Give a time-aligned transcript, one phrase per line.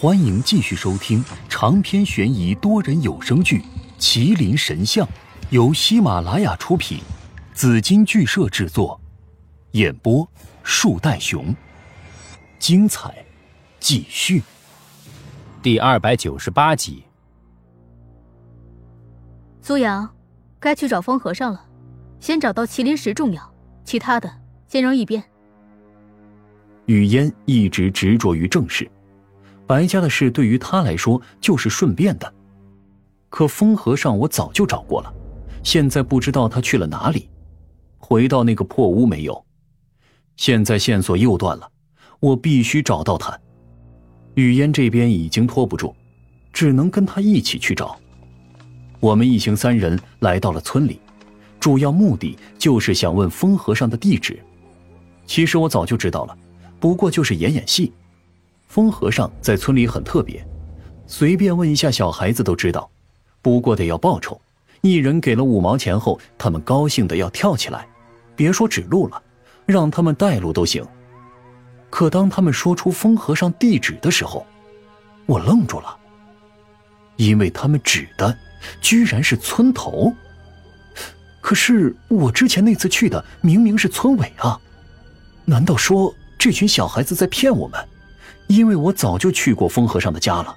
[0.00, 3.58] 欢迎继续收听长篇悬疑多人有声剧
[4.00, 5.06] 《麒麟神像》，
[5.50, 7.00] 由喜马拉雅出品，
[7.52, 8.98] 紫金剧社制作，
[9.72, 10.26] 演播
[10.62, 11.54] 树袋熊。
[12.58, 13.14] 精彩
[13.78, 14.42] 继续，
[15.60, 17.04] 第二百九十八集。
[19.60, 20.08] 苏阳，
[20.58, 21.62] 该去找风和尚了，
[22.20, 23.54] 先找到麒麟石重要，
[23.84, 24.34] 其他的
[24.66, 25.22] 先扔一边。
[26.86, 28.90] 雨嫣一直执着于正事。
[29.70, 32.34] 白家的事对于他来说就是顺便的，
[33.28, 35.14] 可风和尚我早就找过了，
[35.62, 37.28] 现在不知道他去了哪里，
[37.96, 39.44] 回到那个破屋没有。
[40.36, 41.70] 现在线索又断了，
[42.18, 43.38] 我必须找到他。
[44.34, 45.94] 雨嫣这边已经拖不住，
[46.52, 47.96] 只能跟他一起去找。
[48.98, 50.98] 我们一行三人来到了村里，
[51.60, 54.36] 主要目的就是想问风和尚的地址。
[55.26, 56.36] 其实我早就知道了，
[56.80, 57.92] 不过就是演演戏。
[58.70, 60.46] 风和尚在村里很特别，
[61.04, 62.88] 随便问一下小孩子都知道。
[63.42, 64.40] 不过得要报酬，
[64.80, 67.84] 一人给了五毛钱后，他们高兴的要跳起来。
[68.36, 69.20] 别说指路了，
[69.66, 70.86] 让他们带路都行。
[71.90, 74.46] 可当他们说出风和尚地址的时候，
[75.26, 75.96] 我愣住了，
[77.16, 78.38] 因为他们指的
[78.80, 80.14] 居然是村头。
[81.40, 84.60] 可是我之前那次去的明明是村尾啊！
[85.44, 87.84] 难道说这群小孩子在骗我们？
[88.50, 90.56] 因为我早就去过风和尚的家了，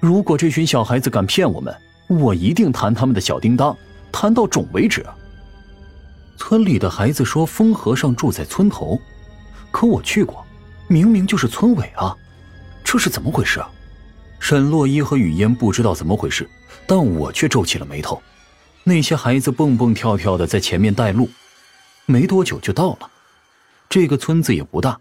[0.00, 1.72] 如果这群小孩子敢骗我们，
[2.08, 3.76] 我一定弹他们的小叮当，
[4.10, 5.06] 弹到肿为止。
[6.36, 9.00] 村里的孩子说风和尚住在村头，
[9.70, 10.44] 可我去过，
[10.88, 12.16] 明明就是村尾啊，
[12.82, 13.70] 这是怎么回事啊？
[14.40, 16.50] 沈洛伊和雨烟不知道怎么回事，
[16.84, 18.20] 但我却皱起了眉头。
[18.82, 21.30] 那些孩子蹦蹦跳跳的在前面带路，
[22.06, 23.08] 没多久就到了。
[23.88, 24.98] 这个村子也不大，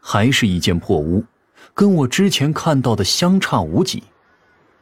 [0.00, 1.22] 还是一间破屋。
[1.72, 4.02] 跟我之前看到的相差无几，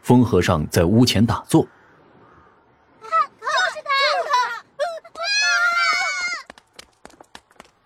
[0.02, 1.66] 风和尚在屋前打坐。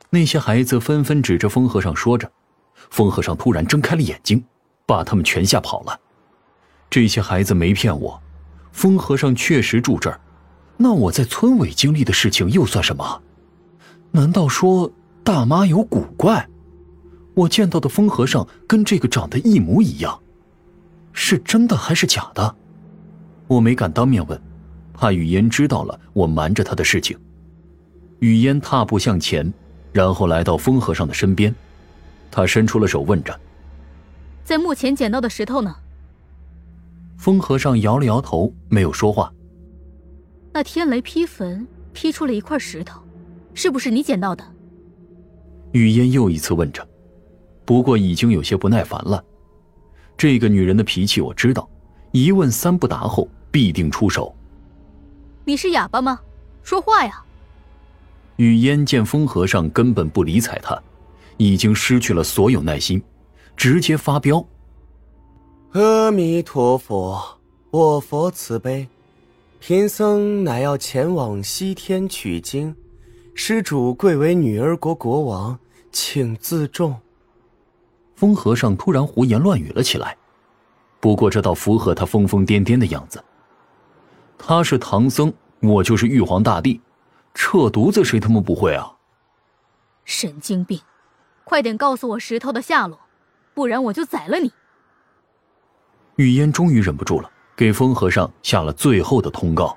[0.08, 2.30] 那些孩子纷纷指着风和尚说着，
[2.90, 4.42] 风和尚突然睁开了眼睛，
[4.86, 6.00] 把他们全吓跑了。
[6.88, 8.22] 这些孩子没骗我，
[8.72, 10.18] 风和尚确实住这儿。
[10.78, 13.22] 那我在村委经历的事情又算什么？
[14.12, 14.90] 难道说
[15.22, 16.48] 大妈有古怪？
[17.36, 20.18] 我见到的风和尚跟这个长得一模一样，
[21.12, 22.56] 是真的还是假的？
[23.46, 24.40] 我没敢当面问，
[24.94, 27.14] 怕雨嫣知道了我瞒着她的事情。
[28.20, 29.52] 雨嫣踏步向前，
[29.92, 31.54] 然后来到风和尚的身边，
[32.30, 33.38] 他伸出了手问着
[34.42, 35.76] ：“在墓前捡到的石头呢？”
[37.20, 39.30] 风和尚摇了摇头，没有说话。
[40.54, 43.02] 那天雷劈坟劈出了一块石头，
[43.52, 44.42] 是不是你捡到的？
[45.72, 46.86] 雨嫣又一次问着。
[47.66, 49.22] 不过已经有些不耐烦了，
[50.16, 51.68] 这个女人的脾气我知道，
[52.12, 54.32] 一问三不答后必定出手。
[55.44, 56.20] 你是哑巴吗？
[56.62, 57.22] 说话呀！
[58.36, 60.80] 雨烟见风和尚根本不理睬他，
[61.38, 63.02] 已经失去了所有耐心，
[63.56, 64.46] 直接发飙。
[65.72, 67.38] 阿弥陀佛，
[67.70, 68.88] 我佛慈悲，
[69.58, 72.74] 贫僧乃要前往西天取经，
[73.34, 75.58] 施主贵为女儿国国王，
[75.90, 76.94] 请自重。
[78.16, 80.16] 风和尚突然胡言乱语了起来，
[81.00, 83.22] 不过这倒符合他疯疯癫癫的样子。
[84.38, 86.80] 他是唐僧，我就是玉皇大帝，
[87.34, 88.96] 扯犊子谁他妈不会啊？
[90.04, 90.80] 神经病！
[91.44, 92.98] 快点告诉我石头的下落，
[93.54, 94.50] 不然我就宰了你！
[96.16, 99.76] 雨烟终于忍不住了，给风和尚下了最后的通告：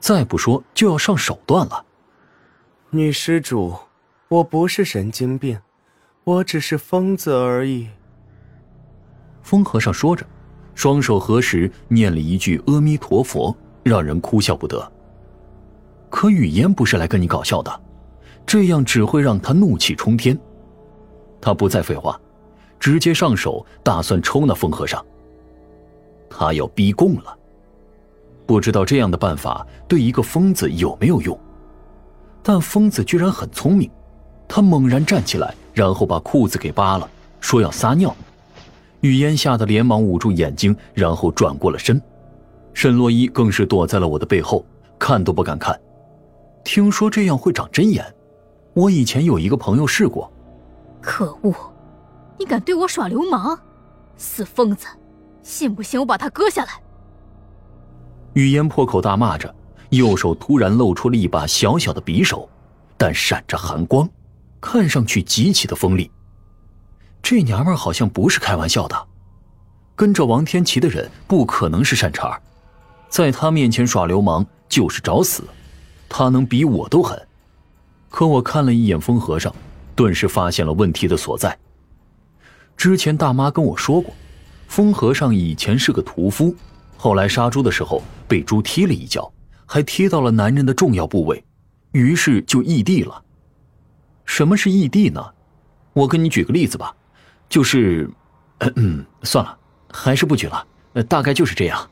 [0.00, 1.84] 再不说就要上手段了。
[2.90, 3.76] 女施主，
[4.28, 5.60] 我不是神经病。
[6.26, 7.86] 我只是疯子而已。
[9.42, 10.26] 风和尚说着，
[10.74, 14.90] 双手合十，念了一句“阿弥陀佛”，让人哭笑不得。
[16.10, 17.80] 可语嫣不是来跟你搞笑的，
[18.44, 20.36] 这样只会让他怒气冲天。
[21.40, 22.20] 他不再废话，
[22.80, 25.04] 直接上手，打算抽那风和尚。
[26.28, 27.38] 他要逼供了，
[28.46, 31.38] 不知道这样的办法对一个疯子有没有用，
[32.42, 33.88] 但疯子居然很聪明。
[34.48, 37.06] 他猛然站起来，然后把裤子给扒了，
[37.38, 38.16] 说要撒尿。
[39.02, 42.00] 雨嫣吓得连忙捂住眼睛，然后转过了身。
[42.72, 44.64] 沈洛伊更是躲在了我的背后，
[44.98, 45.78] 看都不敢看。
[46.64, 48.02] 听说这样会长针眼，
[48.72, 50.32] 我以前有一个朋友试过。
[50.98, 51.54] 可恶，
[52.38, 53.58] 你敢对我耍流氓，
[54.16, 54.86] 死疯子！
[55.42, 56.70] 信不信我把他割下来？
[58.32, 59.54] 雨嫣破口大骂着，
[59.90, 62.48] 右手突然露出了一把小小的匕首，
[62.96, 64.08] 但闪着寒光。
[64.60, 66.10] 看上去极其的锋利，
[67.22, 69.06] 这娘们好像不是开玩笑的。
[69.94, 72.38] 跟着王天琪的人不可能是善茬
[73.08, 75.44] 在他面前耍流氓就是找死，
[76.08, 77.20] 他能比我都狠。
[78.10, 79.54] 可我看了一眼风和尚，
[79.94, 81.56] 顿时发现了问题的所在。
[82.76, 84.12] 之前大妈跟我说过，
[84.68, 86.54] 风和尚以前是个屠夫，
[86.96, 89.32] 后来杀猪的时候被猪踢了一脚，
[89.64, 91.42] 还踢到了男人的重要部位，
[91.92, 93.22] 于是就异地了。
[94.26, 95.24] 什么是异地呢？
[95.94, 96.94] 我跟你举个例子吧，
[97.48, 98.10] 就是，
[98.58, 99.56] 嗯，算了。
[99.88, 100.66] 还是不举了，
[101.08, 101.88] 大概就是这样。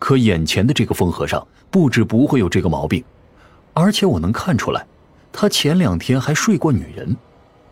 [0.00, 3.04] 可眼前的这个疯和尚不止不会有这个毛病，
[3.74, 4.84] 而且我能看出来，
[5.30, 7.16] 他前两天还睡过女人。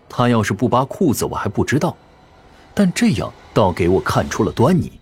[0.09, 1.97] 他要是不扒裤子，我还不知道，
[2.75, 4.93] 但这样倒给我看出了端倪。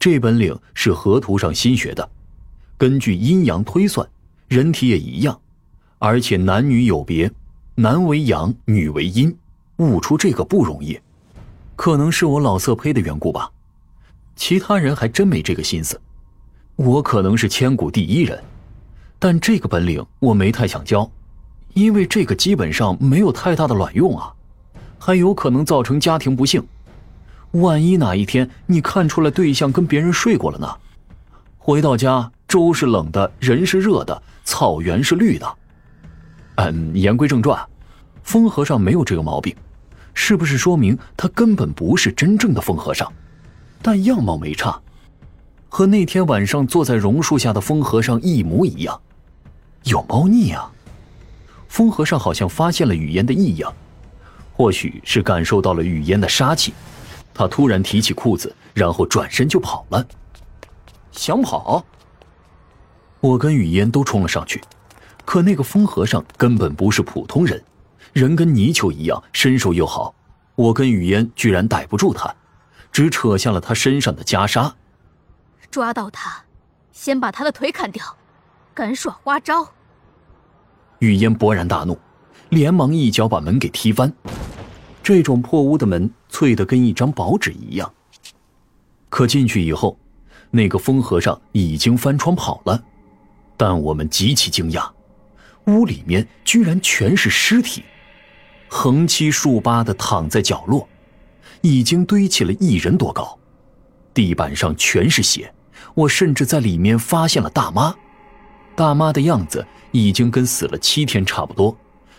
[0.00, 2.08] 这本领是河图上新学的，
[2.76, 4.08] 根据阴阳推算，
[4.48, 5.40] 人体也一样，
[5.98, 7.30] 而且男女有别，
[7.80, 9.32] 男为阳，女为阴，
[9.76, 10.98] 悟出这个不容易。
[11.76, 13.48] 可能是我老色胚的缘故吧。
[14.34, 16.00] 其他人还真没这个心思，
[16.74, 18.42] 我可能是千古第一人，
[19.20, 21.08] 但这个本领我没太想教，
[21.74, 24.34] 因为这个基本上没有太大的卵用啊，
[24.98, 26.60] 还有可能造成家庭不幸。
[27.52, 30.68] 万一哪一天你看出来对象跟别人睡过了呢？
[31.56, 35.46] 回到家粥是冷的，人是热的，草原是绿的。
[36.60, 37.56] 嗯，言归正传，
[38.24, 39.54] 风和尚没有这个毛病，
[40.12, 43.10] 是不是说明他根本不是真正的风和尚？
[43.80, 44.76] 但样貌没差，
[45.68, 49.00] 和那天晚上坐在榕树下的风和尚一模一样，
[49.84, 50.68] 有猫腻啊！
[51.68, 53.72] 风和尚好像发现了雨烟的异样，
[54.52, 56.74] 或许是感受到了雨烟的杀气，
[57.32, 60.04] 他突然提起裤子，然后转身就跑了。
[61.12, 61.84] 想跑？
[63.20, 64.60] 我跟雨烟都冲了上去，
[65.28, 67.62] 可那个疯和尚根本不是普通人，
[68.14, 70.14] 人跟泥鳅一样，身手又好，
[70.54, 72.34] 我跟雨烟居然逮不住他。
[72.90, 74.72] 只扯下了他身上的袈裟，
[75.70, 76.42] 抓到他，
[76.92, 78.02] 先把他的腿砍掉，
[78.72, 79.68] 敢耍花招！
[81.00, 81.98] 雨烟勃然大怒，
[82.48, 84.10] 连忙一脚把门给踢翻。
[85.02, 87.92] 这种破屋的门脆得跟一张薄纸一样。
[89.10, 89.98] 可进去以后，
[90.50, 92.82] 那个疯和尚已经翻窗跑了。
[93.58, 94.90] 但我们极其惊讶，
[95.68, 97.84] 屋里面居然全是尸体，
[98.66, 100.88] 横七竖八的躺在角落。
[101.60, 103.36] 已经堆起了一人多高，
[104.14, 105.52] 地板上全是血。
[105.94, 107.92] 我甚至在里面发现了大妈，
[108.76, 111.76] 大妈的样子已经跟死了七天差不多，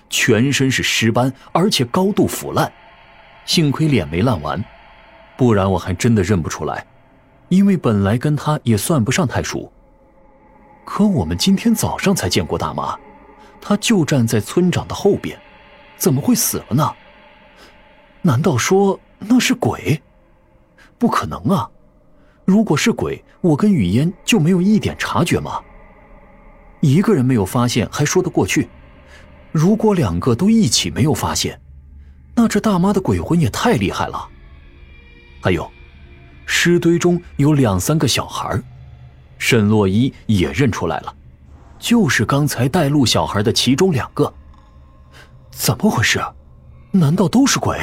[0.09, 2.71] 全身是尸斑，而且高度腐烂。
[3.45, 4.63] 幸亏脸没烂完，
[5.37, 6.85] 不然我还真的认不出来，
[7.47, 9.71] 因为本来跟她也算不上太熟。
[10.83, 12.99] 可我们今天早上才见过大妈，
[13.61, 15.39] 他就站在村长的后边，
[15.97, 16.93] 怎么会死了呢？
[18.21, 18.99] 难道说？
[19.21, 20.01] 那是鬼？
[20.97, 21.69] 不可能啊！
[22.45, 25.61] 如果是鬼，我跟雨烟就没有一点察觉吗？
[26.79, 28.69] 一个人没有发现还说得过去，
[29.51, 31.59] 如果两个都一起没有发现，
[32.33, 34.29] 那这大妈的鬼魂也太厉害了。
[35.41, 35.69] 还有，
[36.45, 38.57] 尸堆中有两三个小孩，
[39.37, 41.13] 沈洛伊也认出来了，
[41.79, 44.31] 就是刚才带路小孩的其中两个。
[45.51, 46.21] 怎么回事？
[46.91, 47.77] 难道都是鬼？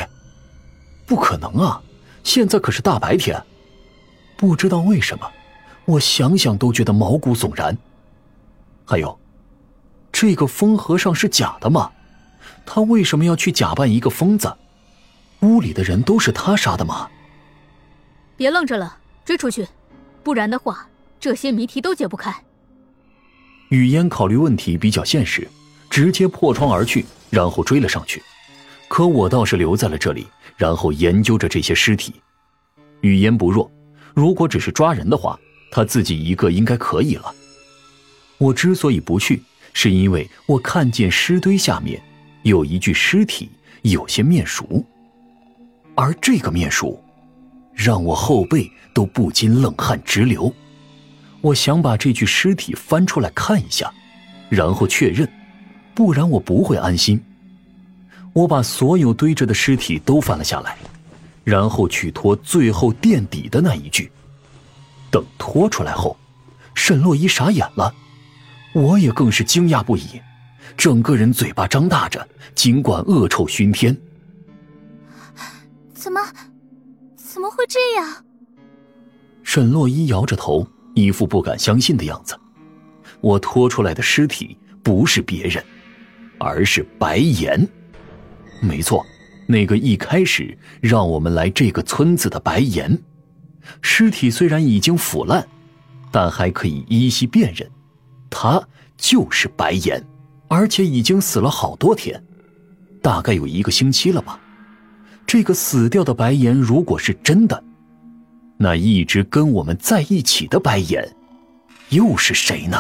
[1.06, 1.80] 不可能啊！
[2.24, 3.40] 现在可是大白天，
[4.36, 5.30] 不知道为什么，
[5.84, 7.76] 我想想都觉得毛骨悚然。
[8.84, 9.16] 还有，
[10.10, 11.90] 这个疯和尚是假的吗？
[12.64, 14.52] 他为什么要去假扮一个疯子？
[15.40, 17.08] 屋里的人都是他杀的吗？
[18.36, 19.68] 别愣着了，追出去，
[20.24, 20.88] 不然的话，
[21.20, 22.34] 这些谜题都解不开。
[23.68, 25.48] 雨烟考虑问题比较现实，
[25.90, 28.22] 直接破窗而去，然后追了上去。
[28.88, 30.26] 可我倒是留在了这里。
[30.56, 32.14] 然后研究着这些尸体，
[33.02, 33.70] 语言不弱。
[34.14, 35.38] 如果只是抓人的话，
[35.70, 37.34] 他自己一个应该可以了。
[38.38, 39.42] 我之所以不去，
[39.74, 42.02] 是因为我看见尸堆下面
[42.42, 43.50] 有一具尸体，
[43.82, 44.82] 有些面熟。
[45.94, 46.98] 而这个面熟，
[47.74, 50.50] 让我后背都不禁冷汗直流。
[51.40, 53.92] 我想把这具尸体翻出来看一下，
[54.48, 55.28] 然后确认，
[55.94, 57.22] 不然我不会安心。
[58.32, 60.76] 我把所有堆着的尸体都翻了下来，
[61.44, 64.10] 然后去拖最后垫底的那一具。
[65.10, 66.16] 等拖出来后，
[66.74, 67.94] 沈洛伊傻眼了，
[68.74, 70.20] 我也更是惊讶不已，
[70.76, 73.96] 整个人嘴巴张大着，尽管恶臭熏天。
[75.94, 76.20] 怎么，
[77.16, 78.24] 怎么会这样？
[79.42, 82.34] 沈洛伊摇着头，一副不敢相信的样子。
[83.20, 85.62] 我拖出来的尸体不是别人，
[86.38, 87.68] 而是白岩。
[88.60, 89.04] 没错，
[89.46, 92.98] 那个一开始让我们来这个村子的白岩，
[93.82, 95.46] 尸体虽然已经腐烂，
[96.10, 97.70] 但还可以依稀辨认，
[98.30, 98.62] 他
[98.96, 100.02] 就是白岩，
[100.48, 102.22] 而且已经死了好多天，
[103.02, 104.40] 大概有一个星期了吧。
[105.26, 107.62] 这个死掉的白岩如果是真的，
[108.58, 111.14] 那一直跟我们在一起的白眼，
[111.90, 112.78] 又是谁呢？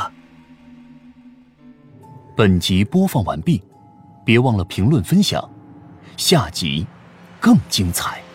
[2.36, 3.62] 本集播放完毕，
[4.24, 5.50] 别忘了评论分享，
[6.16, 6.86] 下集
[7.40, 8.25] 更精彩。